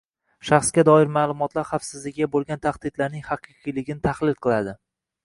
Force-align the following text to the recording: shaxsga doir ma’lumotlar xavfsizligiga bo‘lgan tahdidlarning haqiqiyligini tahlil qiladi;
shaxsga 0.47 0.83
doir 0.87 1.11
ma’lumotlar 1.17 1.67
xavfsizligiga 1.71 2.29
bo‘lgan 2.37 2.63
tahdidlarning 2.65 3.25
haqiqiyligini 3.29 4.05
tahlil 4.09 4.35
qiladi; 4.49 4.75